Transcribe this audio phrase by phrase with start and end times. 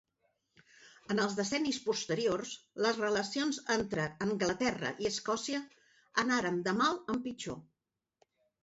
[1.15, 2.55] En els decennis posteriors
[2.87, 5.63] les relacions entre Anglaterra i Escòcia
[6.27, 7.65] anaren de mal en pitjor.